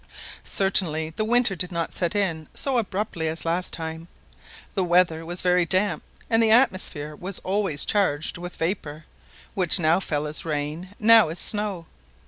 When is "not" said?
1.71-1.93